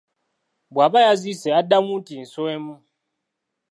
[0.73, 2.75] Bw'aba yazisse addamu nti nswemu.